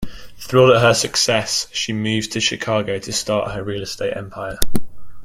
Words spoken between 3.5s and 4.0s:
her real